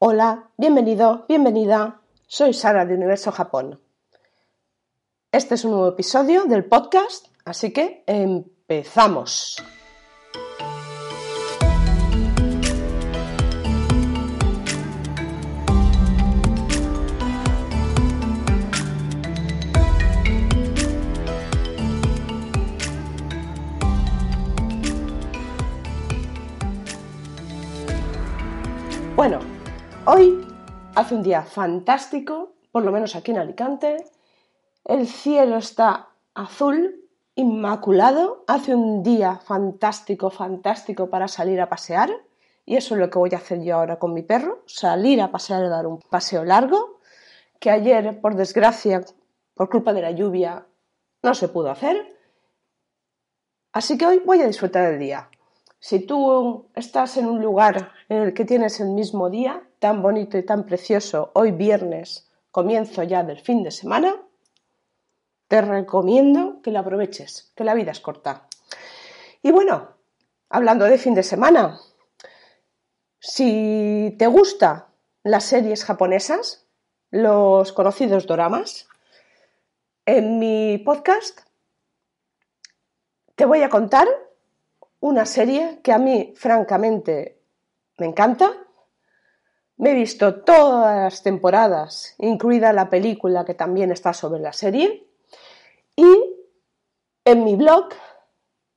Hola, 0.00 0.50
bienvenido, 0.56 1.24
bienvenida. 1.28 2.00
Soy 2.26 2.52
Sara 2.52 2.84
de 2.84 2.94
Universo 2.94 3.30
Japón. 3.30 3.80
Este 5.30 5.54
es 5.54 5.64
un 5.64 5.70
nuevo 5.70 5.88
episodio 5.88 6.44
del 6.44 6.64
podcast, 6.64 7.28
así 7.44 7.72
que 7.72 8.02
empezamos. 8.06 9.56
Bueno, 29.14 29.53
hoy 30.06 30.46
hace 30.94 31.14
un 31.14 31.22
día 31.22 31.42
fantástico, 31.42 32.54
por 32.72 32.84
lo 32.84 32.92
menos 32.92 33.16
aquí 33.16 33.30
en 33.30 33.38
Alicante. 33.38 34.04
El 34.84 35.06
cielo 35.06 35.56
está 35.56 36.08
azul, 36.34 37.08
inmaculado. 37.34 38.44
Hace 38.46 38.74
un 38.74 39.02
día 39.02 39.36
fantástico, 39.36 40.30
fantástico 40.30 41.08
para 41.08 41.28
salir 41.28 41.60
a 41.60 41.68
pasear. 41.68 42.10
Y 42.66 42.76
eso 42.76 42.94
es 42.94 43.00
lo 43.00 43.10
que 43.10 43.18
voy 43.18 43.30
a 43.32 43.38
hacer 43.38 43.62
yo 43.62 43.76
ahora 43.76 43.98
con 43.98 44.14
mi 44.14 44.22
perro, 44.22 44.62
salir 44.66 45.20
a 45.20 45.30
pasear 45.30 45.64
y 45.64 45.68
dar 45.68 45.86
un 45.86 46.00
paseo 46.00 46.44
largo, 46.44 46.98
que 47.60 47.70
ayer, 47.70 48.20
por 48.20 48.36
desgracia, 48.36 49.04
por 49.54 49.68
culpa 49.68 49.92
de 49.92 50.00
la 50.00 50.12
lluvia, 50.12 50.66
no 51.22 51.34
se 51.34 51.48
pudo 51.48 51.70
hacer. 51.70 52.08
Así 53.72 53.98
que 53.98 54.06
hoy 54.06 54.22
voy 54.24 54.40
a 54.40 54.46
disfrutar 54.46 54.90
del 54.90 54.98
día. 54.98 55.28
Si 55.78 56.00
tú 56.00 56.70
estás 56.74 57.18
en 57.18 57.26
un 57.26 57.42
lugar 57.42 57.92
en 58.08 58.22
el 58.22 58.32
que 58.32 58.46
tienes 58.46 58.80
el 58.80 58.88
mismo 58.88 59.28
día, 59.28 59.62
tan 59.84 60.00
bonito 60.00 60.38
y 60.38 60.42
tan 60.42 60.64
precioso, 60.64 61.30
hoy 61.34 61.50
viernes, 61.50 62.26
comienzo 62.50 63.02
ya 63.02 63.22
del 63.22 63.38
fin 63.38 63.62
de 63.62 63.70
semana, 63.70 64.16
te 65.46 65.60
recomiendo 65.60 66.62
que 66.62 66.70
lo 66.70 66.78
aproveches, 66.78 67.52
que 67.54 67.64
la 67.64 67.74
vida 67.74 67.92
es 67.92 68.00
corta. 68.00 68.48
Y 69.42 69.52
bueno, 69.52 69.90
hablando 70.48 70.86
de 70.86 70.96
fin 70.96 71.14
de 71.14 71.22
semana, 71.22 71.78
si 73.18 74.16
te 74.18 74.26
gustan 74.26 74.86
las 75.22 75.44
series 75.44 75.84
japonesas, 75.84 76.66
los 77.10 77.74
conocidos 77.74 78.26
doramas, 78.26 78.88
en 80.06 80.38
mi 80.38 80.78
podcast 80.78 81.40
te 83.34 83.44
voy 83.44 83.60
a 83.60 83.68
contar 83.68 84.08
una 85.00 85.26
serie 85.26 85.80
que 85.82 85.92
a 85.92 85.98
mí, 85.98 86.32
francamente, 86.38 87.38
me 87.98 88.06
encanta. 88.06 88.63
Me 89.76 89.90
he 89.90 89.94
visto 89.94 90.42
todas 90.42 90.96
las 90.96 91.22
temporadas, 91.22 92.14
incluida 92.18 92.72
la 92.72 92.88
película 92.88 93.44
que 93.44 93.54
también 93.54 93.90
está 93.90 94.12
sobre 94.12 94.40
la 94.40 94.52
serie. 94.52 95.08
Y 95.96 96.06
en 97.24 97.44
mi 97.44 97.56
blog, 97.56 97.88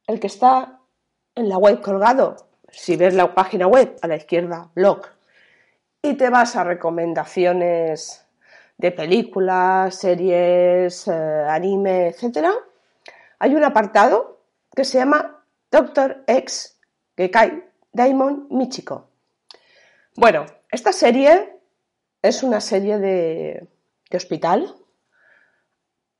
el 0.08 0.20
que 0.20 0.28
está 0.28 0.80
en 1.36 1.50
la 1.50 1.58
web 1.58 1.81
colgado, 1.81 2.36
si 2.70 2.95
ves 2.95 3.14
la 3.14 3.34
página 3.36 3.67
web 3.67 3.95
a 4.02 4.08
la 4.08 4.16
izquierda, 4.16 4.70
blog, 4.73 5.02
y 6.02 6.16
te 6.16 6.30
vas 6.30 6.56
a 6.56 6.64
recomendaciones 6.64 8.26
de 8.78 8.92
películas, 8.92 9.95
series, 9.95 11.08
eh, 11.08 11.45
anime, 11.48 12.08
etc., 12.08 12.48
hay 13.39 13.56
un 13.56 13.64
apartado 13.64 14.42
que 14.76 14.84
se 14.84 14.98
llama 14.98 15.44
Doctor 15.70 16.23
X 16.26 16.80
Gekai 17.16 17.64
Daimon 17.92 18.48
Michiko. 18.50 19.09
Bueno, 20.16 20.45
esta 20.70 20.92
serie 20.92 21.60
es 22.22 22.44
una 22.44 22.62
serie 22.62 22.98
de, 23.00 23.68
hospital, 24.14 24.76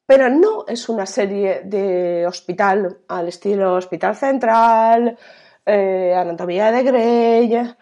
pero 0.06 0.30
no 0.30 0.66
es 0.68 0.90
una 0.90 1.06
serie 1.06 1.62
de 1.64 2.26
hospital 2.28 3.00
al 3.08 3.28
estilo 3.28 3.76
Hospital 3.76 4.16
Central, 4.16 5.18
eh, 5.66 6.14
Anatomía 6.16 6.72
de 6.72 6.84
Grey, 6.84 7.76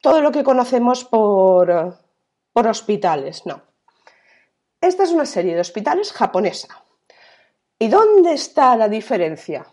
todo 0.00 0.20
lo 0.20 0.30
que 0.32 0.44
conocemos 0.44 1.04
por, 1.04 1.98
por 2.52 2.66
hospitales, 2.66 3.46
no. 3.46 3.62
Esta 4.80 5.02
es 5.02 5.10
una 5.10 5.26
serie 5.26 5.54
de 5.54 5.60
hospitales 5.60 6.12
japonesa. 6.12 6.84
¿Y 7.78 7.88
dónde 7.88 8.32
está 8.32 8.76
la 8.76 8.88
diferencia? 8.88 9.66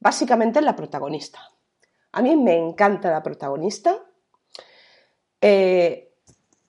básicamente 0.00 0.60
la 0.60 0.76
protagonista. 0.76 1.40
A 2.12 2.22
mí 2.22 2.36
me 2.36 2.56
encanta 2.56 3.10
la 3.10 3.22
protagonista. 3.22 4.04
Eh, 5.40 6.12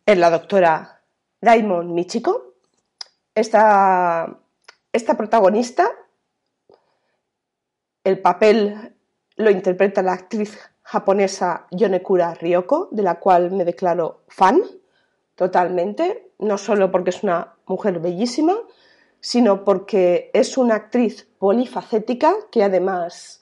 es 0.06 0.18
la 0.18 0.30
doctora 0.30 1.02
Daimon 1.42 1.94
Michiko. 1.94 2.54
Esta, 3.34 4.40
esta 4.92 5.16
protagonista, 5.16 5.90
el 8.04 8.20
papel 8.20 8.96
lo 9.36 9.50
interpreta 9.50 10.02
la 10.02 10.14
actriz 10.14 10.58
japonesa 10.84 11.68
Yonekura 11.72 12.34
Ryoko, 12.34 12.90
de 12.92 13.04
la 13.04 13.20
cual 13.20 13.52
me 13.52 13.64
declaro 13.64 14.24
fan 14.28 14.62
totalmente, 15.36 16.34
no 16.40 16.58
solo 16.58 16.92
porque 16.92 17.12
es 17.12 17.24
una 17.24 17.56
mujer 17.66 18.00
bellísima, 18.00 18.56
sino 19.22 19.64
porque 19.64 20.32
es 20.34 20.58
una 20.58 20.76
actriz 20.76 21.28
polifacética 21.38 22.34
que 22.52 22.64
además 22.64 23.42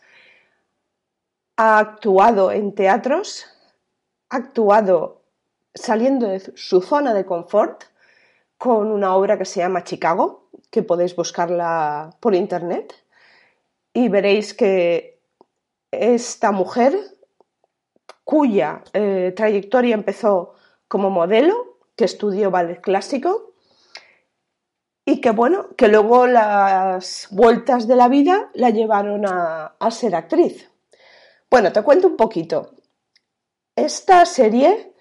ha 1.55 1.79
actuado 1.79 2.51
en 2.51 2.75
teatros, 2.75 3.47
actuado 4.29 5.21
saliendo 5.73 6.27
de 6.27 6.39
su 6.55 6.81
zona 6.81 7.13
de 7.13 7.25
confort 7.25 7.83
con 8.57 8.91
una 8.91 9.15
obra 9.15 9.37
que 9.37 9.45
se 9.45 9.59
llama 9.59 9.83
Chicago, 9.83 10.49
que 10.71 10.83
podéis 10.83 11.15
buscarla 11.15 12.15
por 12.19 12.35
internet 12.35 12.93
y 13.93 14.09
veréis 14.09 14.53
que 14.53 15.19
esta 15.91 16.51
mujer 16.51 16.99
cuya 18.23 18.83
eh, 18.93 19.33
trayectoria 19.35 19.95
empezó 19.95 20.53
como 20.87 21.09
modelo, 21.09 21.77
que 21.95 22.05
estudió 22.05 22.51
ballet 22.51 22.81
clásico, 22.81 23.53
y 25.05 25.21
que 25.21 25.31
bueno, 25.31 25.69
que 25.77 25.87
luego 25.87 26.27
las 26.27 27.29
vueltas 27.31 27.87
de 27.87 27.95
la 27.95 28.09
vida 28.09 28.51
la 28.53 28.69
llevaron 28.69 29.25
a, 29.25 29.73
ser 29.89 30.13
actriz. 30.15 30.69
Bueno, 31.49 31.71
te 31.71 31.81
cuento 31.81 32.07
un 32.07 32.17
poquito. 32.17 32.71
Esta 33.77 34.25
serie, 34.25 34.91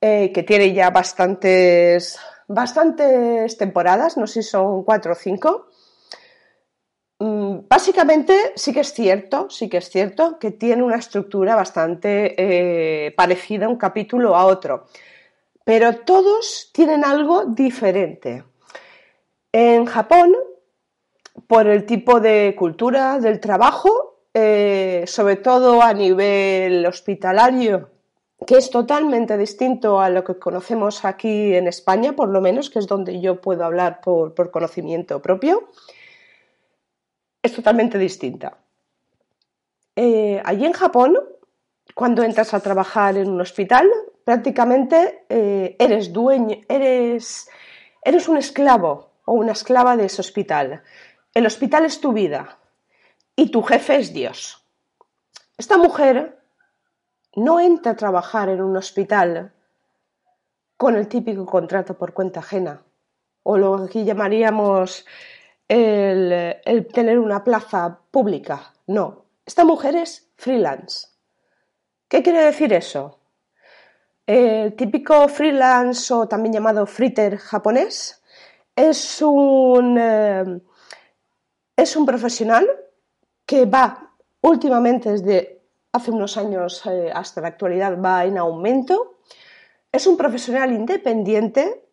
eh, 0.00 0.30
que 0.32 0.44
tiene 0.44 0.72
ya 0.72 0.90
bastantes, 0.90 2.16
bastantes 2.46 3.58
temporadas, 3.58 4.16
no 4.16 4.28
sé 4.28 4.44
si 4.44 4.50
son 4.50 4.84
cuatro 4.84 5.14
o 5.14 5.16
cinco, 5.16 5.66
mm, 7.18 7.66
básicamente 7.68 8.52
sí 8.54 8.72
que 8.72 8.80
es 8.80 8.92
cierto, 8.92 9.50
sí 9.50 9.68
que 9.68 9.78
es 9.78 9.90
cierto 9.90 10.38
que 10.38 10.52
tiene 10.52 10.84
una 10.84 10.94
estructura 10.98 11.56
bastante 11.56 12.36
eh, 12.38 13.10
parecida 13.16 13.68
un 13.68 13.76
capítulo 13.76 14.36
a 14.36 14.46
otro, 14.46 14.86
pero 15.64 15.96
todos 15.96 16.70
tienen 16.72 17.04
algo 17.04 17.46
diferente. 17.46 18.44
En 19.50 19.86
Japón, 19.86 20.36
por 21.48 21.66
el 21.66 21.84
tipo 21.84 22.20
de 22.20 22.54
cultura 22.56 23.18
del 23.18 23.40
trabajo, 23.40 24.20
eh, 24.32 25.02
sobre 25.08 25.34
todo 25.34 25.82
a 25.82 25.92
nivel 25.92 26.86
hospitalario, 26.86 27.90
que 28.46 28.56
es 28.56 28.70
totalmente 28.70 29.36
distinto 29.36 30.00
a 30.00 30.08
lo 30.08 30.24
que 30.24 30.38
conocemos 30.38 31.04
aquí 31.04 31.54
en 31.54 31.66
España, 31.66 32.12
por 32.12 32.28
lo 32.28 32.40
menos, 32.40 32.70
que 32.70 32.78
es 32.78 32.86
donde 32.86 33.20
yo 33.20 33.40
puedo 33.40 33.64
hablar 33.64 34.00
por, 34.00 34.50
conocimiento 34.50 35.20
propio, 35.20 35.68
es 37.42 37.54
totalmente 37.54 37.98
distinta. 37.98 38.58
Eh, 39.96 40.40
allí 40.44 40.64
en 40.64 40.72
Japón, 40.72 41.18
cuando 41.94 42.22
entras 42.22 42.54
a 42.54 42.60
trabajar 42.60 43.16
en 43.16 43.30
un 43.30 43.40
hospital, 43.40 43.90
prácticamente 44.24 45.24
eh, 45.28 45.76
eres 45.78 46.12
dueño, 46.12 46.56
eres, 46.68 47.48
eres 48.02 48.28
un 48.28 48.38
esclavo 48.38 49.10
o 49.26 49.34
una 49.34 49.52
esclava 49.52 49.96
de 49.96 50.06
ese 50.06 50.20
hospital. 50.20 50.82
El 51.34 51.46
hospital 51.46 51.84
es 51.84 52.00
tu 52.00 52.12
vida 52.12 52.58
y 53.36 53.50
tu 53.50 53.62
jefe 53.62 53.96
es 53.96 54.12
Dios. 54.12 54.64
Esta 55.58 55.76
mujer 55.76 56.39
no 57.36 57.60
entra 57.60 57.92
a 57.92 57.96
trabajar 57.96 58.48
en 58.48 58.62
un 58.62 58.76
hospital 58.76 59.52
con 60.76 60.96
el 60.96 61.08
típico 61.08 61.46
contrato 61.46 61.94
por 61.94 62.12
cuenta 62.12 62.40
ajena 62.40 62.82
o 63.42 63.56
lo 63.56 63.86
que 63.88 64.04
llamaríamos 64.04 65.06
el, 65.68 66.56
el 66.64 66.86
tener 66.88 67.18
una 67.18 67.44
plaza 67.44 67.98
pública. 68.10 68.72
No, 68.86 69.24
esta 69.46 69.64
mujer 69.64 69.96
es 69.96 70.30
freelance. 70.36 71.08
¿Qué 72.08 72.22
quiere 72.22 72.42
decir 72.44 72.72
eso? 72.72 73.18
El 74.26 74.74
típico 74.74 75.28
freelance 75.28 76.12
o 76.12 76.28
también 76.28 76.52
llamado 76.52 76.86
fritter 76.86 77.36
japonés 77.36 78.22
es 78.76 79.20
un, 79.22 79.98
eh, 79.98 80.60
es 81.76 81.96
un 81.96 82.06
profesional 82.06 82.68
que 83.44 83.66
va 83.66 84.12
últimamente 84.40 85.10
desde 85.10 85.59
hace 85.92 86.10
unos 86.10 86.36
años 86.36 86.84
eh, 86.86 87.10
hasta 87.12 87.40
la 87.40 87.48
actualidad 87.48 88.00
va 88.00 88.24
en 88.24 88.38
aumento. 88.38 89.18
es 89.92 90.06
un 90.06 90.16
profesional 90.16 90.72
independiente 90.72 91.84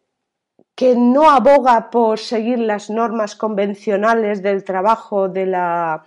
que 0.76 0.96
no 0.96 1.32
aboga 1.32 1.90
por 1.90 2.20
seguir 2.20 2.60
las 2.60 2.92
normas 2.92 3.36
convencionales 3.36 4.44
del 4.44 4.64
trabajo 4.64 5.28
de 5.28 5.48
la, 5.48 6.04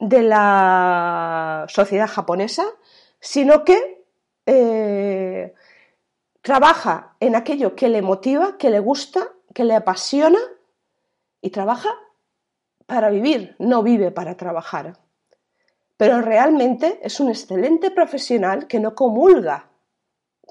de 0.00 0.22
la 0.22 1.66
sociedad 1.68 2.08
japonesa, 2.08 2.64
sino 3.20 3.62
que 3.62 4.04
eh, 4.46 5.54
trabaja 6.40 7.14
en 7.20 7.36
aquello 7.36 7.76
que 7.76 7.88
le 7.88 8.02
motiva, 8.02 8.58
que 8.58 8.70
le 8.70 8.80
gusta, 8.80 9.28
que 9.54 9.62
le 9.62 9.76
apasiona 9.76 10.40
y 11.40 11.50
trabaja 11.50 11.90
para 12.86 13.10
vivir, 13.10 13.54
no 13.60 13.84
vive 13.84 14.10
para 14.10 14.36
trabajar. 14.36 14.98
Pero 16.02 16.20
realmente 16.20 16.98
es 17.04 17.20
un 17.20 17.28
excelente 17.28 17.92
profesional 17.92 18.66
que 18.66 18.80
no 18.80 18.92
comulga 18.92 19.70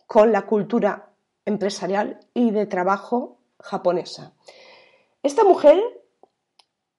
con 0.07 0.31
la 0.31 0.43
cultura 0.43 1.09
empresarial 1.43 2.21
y 2.33 2.51
de 2.51 2.67
trabajo 2.67 3.37
japonesa. 3.59 4.31
Esta 5.21 5.43
mujer 5.43 5.77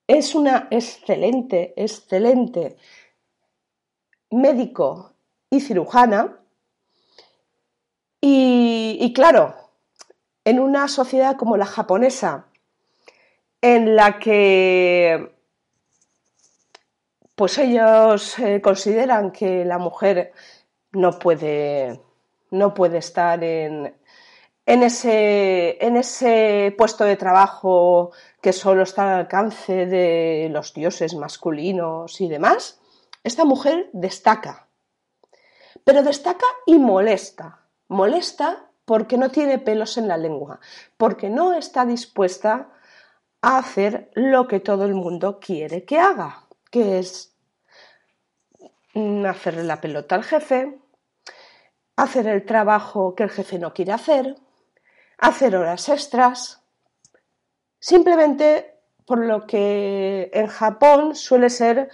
es 0.06 0.34
una 0.34 0.68
excelente, 0.70 1.72
excelente 1.78 2.76
médico 4.30 5.14
y 5.48 5.60
cirujana 5.60 6.38
y, 8.20 9.14
claro, 9.14 9.54
en 10.44 10.60
una 10.60 10.88
sociedad 10.88 11.38
como 11.38 11.56
la 11.56 11.64
japonesa, 11.64 12.48
en 13.62 13.96
la 13.96 14.18
que 14.18 15.41
pues 17.42 17.58
ellos 17.58 18.38
eh, 18.38 18.60
consideran 18.60 19.32
que 19.32 19.64
la 19.64 19.78
mujer 19.78 20.30
no 20.92 21.18
puede, 21.18 22.00
no 22.52 22.72
puede 22.72 22.98
estar 22.98 23.42
en, 23.42 23.96
en 24.64 24.82
ese, 24.84 25.84
en 25.84 25.96
ese 25.96 26.72
puesto 26.78 27.02
de 27.02 27.16
trabajo 27.16 28.12
que 28.40 28.52
solo 28.52 28.84
está 28.84 29.02
al 29.02 29.18
alcance 29.22 29.86
de 29.86 30.50
los 30.52 30.72
dioses 30.72 31.16
masculinos 31.16 32.20
y 32.20 32.28
demás, 32.28 32.80
esta 33.24 33.44
mujer 33.44 33.90
destaca. 33.92 34.68
Pero 35.82 36.04
destaca 36.04 36.46
y 36.64 36.78
molesta. 36.78 37.62
Molesta 37.88 38.70
porque 38.84 39.18
no 39.18 39.32
tiene 39.32 39.58
pelos 39.58 39.98
en 39.98 40.06
la 40.06 40.16
lengua, 40.16 40.60
porque 40.96 41.28
no 41.28 41.54
está 41.54 41.86
dispuesta 41.86 42.68
a 43.40 43.58
hacer 43.58 44.12
lo 44.14 44.46
que 44.46 44.60
todo 44.60 44.84
el 44.84 44.94
mundo 44.94 45.40
quiere 45.40 45.84
que 45.84 45.98
haga, 45.98 46.46
que 46.70 47.00
es 47.00 47.31
hacerle 48.94 49.64
la 49.64 49.80
pelota 49.80 50.14
al 50.14 50.24
jefe, 50.24 50.78
hacer 51.96 52.26
el 52.26 52.44
trabajo 52.44 53.14
que 53.14 53.22
el 53.22 53.30
jefe 53.30 53.58
no 53.58 53.72
quiere 53.72 53.92
hacer, 53.92 54.36
hacer 55.18 55.56
horas 55.56 55.88
extras, 55.88 56.62
simplemente 57.78 58.74
por 59.06 59.18
lo 59.18 59.46
que 59.46 60.30
en 60.32 60.46
Japón 60.46 61.14
suele 61.14 61.50
ser 61.50 61.90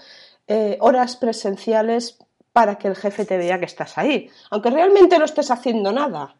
eh, 0.47 0.77
horas 0.81 1.17
presenciales 1.17 2.19
para 2.53 2.77
que 2.77 2.89
el 2.89 2.97
jefe 2.97 3.25
te 3.25 3.37
vea 3.37 3.59
que 3.59 3.67
estás 3.67 3.99
ahí, 3.99 4.31
aunque 4.51 4.71
realmente 4.71 5.19
no 5.19 5.25
estés 5.25 5.51
haciendo 5.51 5.93
nada, 5.93 6.37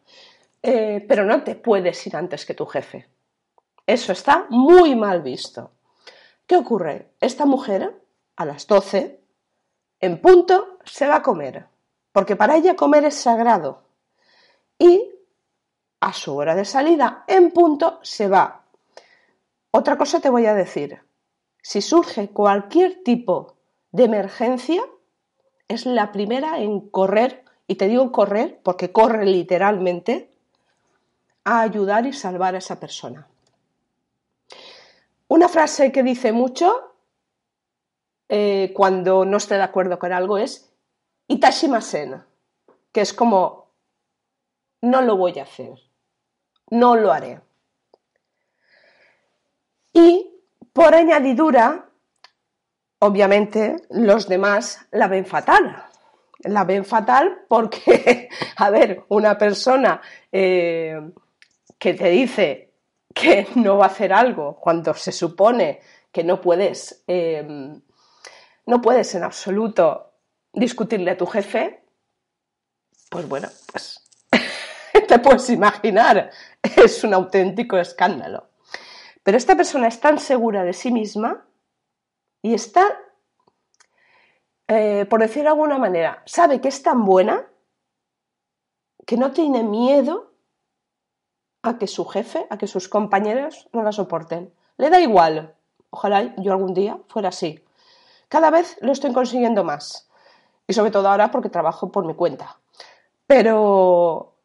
eh, 0.61 1.05
pero 1.07 1.25
no 1.25 1.43
te 1.43 1.55
puedes 1.55 2.05
ir 2.07 2.15
antes 2.15 2.45
que 2.45 2.53
tu 2.53 2.65
jefe. 2.65 3.07
Eso 3.85 4.11
está 4.11 4.45
muy 4.49 4.95
mal 4.95 5.21
visto. 5.21 5.71
¿Qué 6.45 6.55
ocurre? 6.55 7.11
Esta 7.19 7.45
mujer, 7.45 8.01
a 8.35 8.45
las 8.45 8.67
12, 8.67 9.18
en 9.99 10.21
punto, 10.21 10.77
se 10.83 11.07
va 11.07 11.17
a 11.17 11.23
comer, 11.23 11.65
porque 12.11 12.35
para 12.35 12.55
ella 12.55 12.75
comer 12.75 13.05
es 13.05 13.15
sagrado. 13.15 13.83
Y 14.77 15.11
a 15.99 16.13
su 16.13 16.35
hora 16.35 16.55
de 16.55 16.65
salida, 16.65 17.23
en 17.27 17.51
punto, 17.51 17.99
se 18.01 18.27
va. 18.27 18.63
Otra 19.71 19.97
cosa 19.97 20.19
te 20.19 20.29
voy 20.29 20.45
a 20.45 20.53
decir. 20.53 21.01
Si 21.61 21.81
surge 21.81 22.29
cualquier 22.29 23.03
tipo 23.03 23.57
de 23.91 24.05
emergencia, 24.05 24.81
es 25.67 25.85
la 25.85 26.11
primera 26.11 26.59
en 26.59 26.89
correr, 26.89 27.43
y 27.67 27.75
te 27.75 27.87
digo 27.87 28.11
correr 28.11 28.59
porque 28.63 28.91
corre 28.91 29.25
literalmente, 29.25 30.31
a 31.43 31.61
ayudar 31.61 32.05
y 32.05 32.13
salvar 32.13 32.55
a 32.55 32.59
esa 32.59 32.79
persona. 32.79 33.27
Una 35.27 35.47
frase 35.47 35.91
que 35.91 36.03
dice 36.03 36.31
mucho 36.31 36.95
eh, 38.29 38.71
cuando 38.75 39.25
no 39.25 39.37
esté 39.37 39.55
de 39.55 39.63
acuerdo 39.63 39.99
con 39.99 40.13
algo 40.13 40.37
es 40.37 40.71
Itashimasen, 41.27 42.23
que 42.91 43.01
es 43.01 43.13
como 43.13 43.71
no 44.81 45.01
lo 45.01 45.17
voy 45.17 45.37
a 45.39 45.43
hacer 45.43 45.89
no 46.69 46.95
lo 46.95 47.11
haré. 47.11 47.41
Y 49.93 50.41
por 50.73 50.93
añadidura, 50.93 51.89
obviamente, 52.99 53.75
los 53.89 54.27
demás 54.27 54.87
la 54.91 55.07
ven 55.07 55.25
fatal. 55.25 55.85
La 56.39 56.63
ven 56.63 56.85
fatal 56.85 57.41
porque, 57.47 58.29
a 58.55 58.69
ver, 58.69 59.03
una 59.09 59.37
persona 59.37 60.01
eh, 60.31 60.99
que 61.77 61.93
te 61.93 62.09
dice 62.09 62.71
que 63.13 63.47
no 63.55 63.77
va 63.77 63.85
a 63.85 63.89
hacer 63.89 64.13
algo 64.13 64.57
cuando 64.59 64.93
se 64.93 65.11
supone 65.11 65.81
que 66.11 66.23
no 66.23 66.39
puedes, 66.39 67.03
eh, 67.07 67.79
no 68.69 68.81
puedes 68.81 69.15
en 69.15 69.23
absoluto 69.23 70.13
discutirle 70.53 71.09
a 71.11 71.17
tu 71.17 71.25
jefe, 71.25 71.83
pues 73.09 73.27
bueno, 73.27 73.47
pues 73.71 74.07
te 75.07 75.17
puedes 75.17 75.49
imaginar, 75.49 76.29
es 76.61 77.03
un 77.03 77.15
auténtico 77.15 77.79
escándalo. 77.79 78.49
Pero 79.23 79.37
esta 79.37 79.55
persona 79.55 79.87
es 79.87 79.99
tan 79.99 80.19
segura 80.19 80.63
de 80.63 80.73
sí 80.73 80.91
misma 80.91 81.47
y 82.43 82.53
está, 82.53 82.85
eh, 84.67 85.07
por 85.09 85.19
decir 85.19 85.41
de 85.43 85.49
alguna 85.49 85.79
manera, 85.79 86.21
sabe 86.27 86.61
que 86.61 86.67
es 86.67 86.83
tan 86.83 87.05
buena 87.05 87.47
que 89.07 89.17
no 89.17 89.31
tiene 89.31 89.63
miedo 89.63 90.31
a 91.63 91.79
que 91.79 91.87
su 91.87 92.05
jefe, 92.05 92.45
a 92.51 92.59
que 92.59 92.67
sus 92.67 92.87
compañeros 92.87 93.67
no 93.73 93.81
la 93.81 93.91
soporten. 93.91 94.53
Le 94.77 94.91
da 94.91 94.99
igual. 94.99 95.55
Ojalá 95.89 96.35
yo 96.37 96.51
algún 96.51 96.75
día 96.75 96.99
fuera 97.07 97.29
así. 97.29 97.65
Cada 98.29 98.51
vez 98.51 98.77
lo 98.81 98.91
estoy 98.91 99.11
consiguiendo 99.11 99.63
más. 99.63 100.09
Y 100.67 100.73
sobre 100.73 100.91
todo 100.91 101.09
ahora 101.09 101.31
porque 101.31 101.49
trabajo 101.49 101.91
por 101.91 102.05
mi 102.05 102.13
cuenta. 102.13 102.57
Pero 103.27 104.39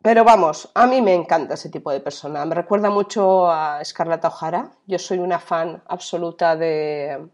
pero 0.00 0.24
vamos, 0.24 0.70
a 0.74 0.86
mí 0.86 1.02
me 1.02 1.12
encanta 1.12 1.54
ese 1.54 1.70
tipo 1.70 1.90
de 1.90 2.00
persona. 2.00 2.44
Me 2.44 2.54
recuerda 2.54 2.88
mucho 2.88 3.50
a 3.50 3.84
Scarlett 3.84 4.24
O'Hara. 4.24 4.70
Yo 4.86 4.98
soy 4.98 5.18
una 5.18 5.40
fan 5.40 5.82
absoluta 5.86 6.56
de 6.56 7.28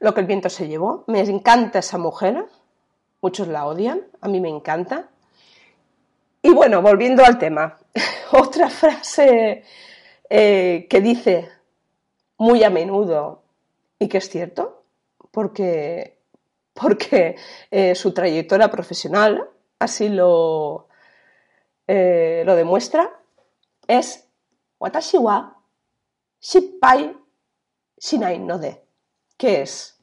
Lo 0.00 0.12
que 0.12 0.20
el 0.20 0.26
viento 0.26 0.50
se 0.50 0.66
llevó. 0.66 1.04
Me 1.06 1.20
encanta 1.20 1.78
esa 1.78 1.96
mujer. 1.96 2.46
Muchos 3.20 3.46
la 3.48 3.66
odian. 3.66 4.02
A 4.20 4.28
mí 4.28 4.40
me 4.40 4.48
encanta. 4.48 5.08
Y 6.42 6.50
bueno, 6.50 6.82
volviendo 6.82 7.24
al 7.24 7.38
tema. 7.38 7.78
Otra 8.32 8.68
frase 8.68 9.62
eh, 10.28 10.86
que 10.90 11.00
dice 11.00 11.48
muy 12.36 12.64
a 12.64 12.70
menudo 12.70 13.45
y 13.98 14.08
que 14.08 14.18
es 14.18 14.28
cierto, 14.28 14.84
porque, 15.30 16.18
porque 16.72 17.36
eh, 17.70 17.94
su 17.94 18.12
trayectoria 18.12 18.70
profesional 18.70 19.50
así 19.78 20.08
lo, 20.08 20.88
eh, 21.86 22.42
lo 22.44 22.56
demuestra, 22.56 23.20
es 23.86 24.28
Watashi 24.78 25.18
wa 25.18 25.56
shippai 26.40 27.16
shinai 27.98 28.38
no 28.38 28.58
de, 28.58 28.84
que 29.36 29.62
es 29.62 29.96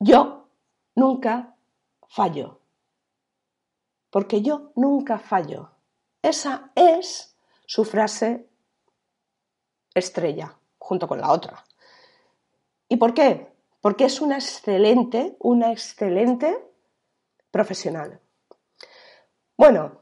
yo 0.00 0.48
nunca 0.94 1.56
fallo, 2.08 2.60
porque 4.10 4.42
yo 4.42 4.72
nunca 4.76 5.18
fallo. 5.18 5.70
Esa 6.22 6.72
es 6.74 7.36
su 7.66 7.84
frase 7.84 8.48
estrella, 9.94 10.56
junto 10.78 11.06
con 11.06 11.20
la 11.20 11.32
otra. 11.32 11.64
¿Y 12.88 12.96
por 12.96 13.14
qué? 13.14 13.48
Porque 13.80 14.04
es 14.04 14.20
una 14.20 14.36
excelente, 14.36 15.36
una 15.40 15.72
excelente 15.72 16.58
profesional. 17.50 18.20
Bueno, 19.56 19.98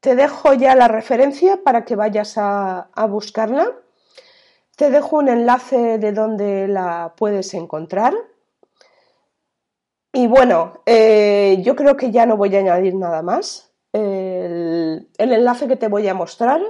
te 0.00 0.14
dejo 0.14 0.54
ya 0.54 0.74
la 0.76 0.88
referencia 0.88 1.62
para 1.64 1.84
que 1.84 1.96
vayas 1.96 2.34
a, 2.36 2.88
buscarla. 3.08 3.72
Te 4.76 4.90
dejo 4.90 5.16
un 5.16 5.28
enlace 5.28 5.98
de 5.98 6.12
donde 6.12 6.68
la 6.68 7.14
puedes 7.16 7.52
encontrar. 7.54 8.14
Y 10.12 10.28
bueno, 10.28 10.82
eh, 10.86 11.60
yo 11.62 11.74
creo 11.74 11.96
que 11.96 12.10
ya 12.10 12.24
no 12.24 12.36
voy 12.36 12.54
a 12.54 12.60
añadir 12.60 12.94
nada 12.94 13.22
más. 13.22 13.72
El, 13.92 15.08
enlace 15.18 15.66
que 15.66 15.76
te 15.76 15.88
voy 15.88 16.06
a 16.06 16.14
mostrar 16.14 16.60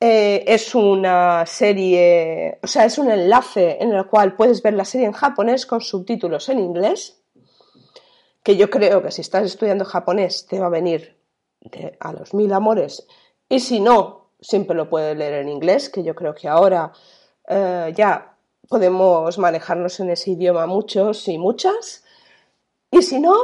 eh, 0.00 0.44
es 0.46 0.74
una 0.74 1.46
serie, 1.46 2.58
o 2.62 2.66
sea, 2.66 2.84
es 2.84 2.98
un 2.98 3.10
enlace 3.10 3.78
en 3.80 3.92
el 3.92 4.06
cual 4.06 4.36
puedes 4.36 4.62
ver 4.62 4.74
la 4.74 4.84
serie 4.84 5.06
en 5.06 5.12
japonés 5.12 5.66
con 5.66 5.80
subtítulos 5.80 6.48
en 6.48 6.58
inglés 6.58 7.20
que 8.42 8.56
yo 8.56 8.68
creo 8.68 9.02
que 9.02 9.10
si 9.10 9.22
estás 9.22 9.44
estudiando 9.44 9.84
japonés 9.86 10.46
te 10.46 10.60
va 10.60 10.66
a 10.66 10.70
venir 10.70 11.16
a 11.98 12.12
los 12.12 12.34
mil 12.34 12.52
amores 12.52 13.06
y 13.48 13.60
si 13.60 13.80
no, 13.80 14.30
siempre 14.40 14.76
lo 14.76 14.88
puedes 14.88 15.16
leer 15.16 15.34
en 15.34 15.48
inglés, 15.48 15.88
que 15.88 16.02
yo 16.02 16.14
creo 16.14 16.34
que 16.34 16.48
ahora 16.48 16.92
eh, 17.48 17.92
ya 17.96 18.36
podemos 18.68 19.38
manejarnos 19.38 20.00
en 20.00 20.10
ese 20.10 20.32
idioma 20.32 20.66
muchos 20.66 21.28
y 21.28 21.38
muchas. 21.38 22.04
Y 22.90 23.02
si 23.02 23.20
no, 23.20 23.34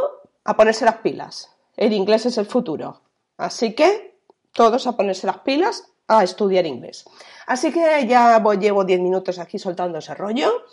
a 0.45 0.57
ponerse 0.57 0.85
las 0.85 0.97
pilas. 0.97 1.51
El 1.77 1.93
inglés 1.93 2.27
es 2.27 2.39
el 2.39 2.47
futuro. 2.47 3.01
Así 3.37 3.75
que 3.75 4.19
todos 4.53 4.87
a 4.87 4.97
ponerse 4.97 5.27
las 5.27 5.39
pilas 5.39 5.85
a 6.11 6.25
estudiar 6.25 6.67
inglés. 6.67 7.05
Así 7.47 7.73
que 7.73 8.07
ya 8.07 8.39
voy, 8.41 8.59
llevo 8.59 8.85
10 8.85 9.01
minutos 9.01 9.39
aquí 9.39 9.59
soltando 9.59 9.99
ese 9.99 10.15
rollo. 10.15 10.67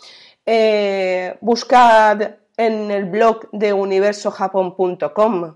Eh, 0.44 1.38
buscad 1.40 2.22
en 2.56 2.90
el 2.90 3.04
blog 3.04 3.48
de 3.52 3.72
universojapón.com, 3.72 5.54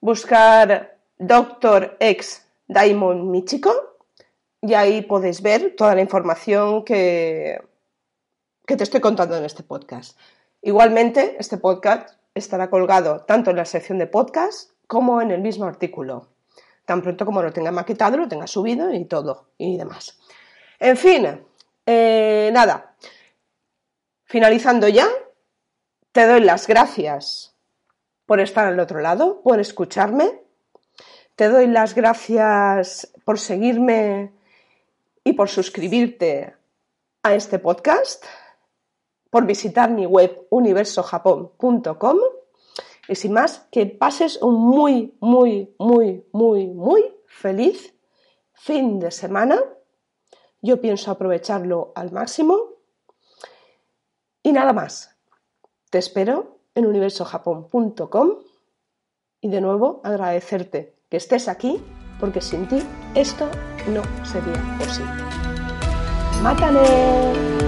buscar 0.00 0.96
Doctor 1.18 1.96
X 1.98 2.46
Daimon 2.68 3.30
Michiko 3.30 3.96
y 4.62 4.74
ahí 4.74 5.02
podéis 5.02 5.42
ver 5.42 5.74
toda 5.76 5.96
la 5.96 6.02
información 6.02 6.84
que, 6.84 7.60
que 8.64 8.76
te 8.76 8.84
estoy 8.84 9.00
contando 9.00 9.36
en 9.36 9.44
este 9.44 9.64
podcast. 9.64 10.16
Igualmente, 10.62 11.36
este 11.40 11.56
podcast 11.56 12.10
estará 12.34 12.70
colgado 12.70 13.22
tanto 13.22 13.50
en 13.50 13.56
la 13.56 13.64
sección 13.64 13.98
de 13.98 14.06
podcast 14.06 14.70
como 14.86 15.20
en 15.20 15.32
el 15.32 15.40
mismo 15.40 15.64
artículo. 15.64 16.29
Tan 16.90 17.02
pronto 17.02 17.24
como 17.24 17.40
lo 17.40 17.52
tenga 17.52 17.70
maquetado, 17.70 18.16
lo 18.16 18.26
tenga 18.26 18.48
subido 18.48 18.92
y 18.92 19.04
todo 19.04 19.50
y 19.58 19.76
demás. 19.76 20.18
En 20.80 20.96
fin, 20.96 21.40
eh, 21.86 22.50
nada. 22.52 22.96
Finalizando 24.24 24.88
ya, 24.88 25.06
te 26.10 26.26
doy 26.26 26.40
las 26.40 26.66
gracias 26.66 27.54
por 28.26 28.40
estar 28.40 28.66
al 28.66 28.80
otro 28.80 28.98
lado, 28.98 29.40
por 29.40 29.60
escucharme. 29.60 30.42
Te 31.36 31.48
doy 31.48 31.68
las 31.68 31.94
gracias 31.94 33.12
por 33.24 33.38
seguirme 33.38 34.32
y 35.22 35.34
por 35.34 35.48
suscribirte 35.48 36.56
a 37.22 37.36
este 37.36 37.60
podcast, 37.60 38.24
por 39.30 39.46
visitar 39.46 39.92
mi 39.92 40.06
web 40.06 40.44
universojapón.com 40.50 42.18
y 43.10 43.16
sin 43.16 43.32
más, 43.32 43.66
que 43.72 43.86
pases 43.86 44.40
un 44.40 44.54
muy, 44.54 45.16
muy, 45.18 45.74
muy, 45.78 46.24
muy, 46.32 46.68
muy 46.68 47.12
feliz 47.26 47.92
fin 48.52 49.00
de 49.00 49.10
semana. 49.10 49.58
Yo 50.62 50.80
pienso 50.80 51.10
aprovecharlo 51.10 51.90
al 51.96 52.12
máximo. 52.12 52.56
Y 54.44 54.52
nada 54.52 54.72
más. 54.72 55.16
Te 55.90 55.98
espero 55.98 56.60
en 56.76 56.86
universojapón.com 56.86 58.36
y 59.40 59.48
de 59.48 59.60
nuevo 59.60 60.00
agradecerte 60.04 60.94
que 61.08 61.16
estés 61.16 61.48
aquí 61.48 61.82
porque 62.20 62.40
sin 62.40 62.68
ti 62.68 62.80
esto 63.16 63.48
no 63.88 64.02
sería 64.24 64.78
posible. 64.78 65.24
¡Mátale! 66.42 67.59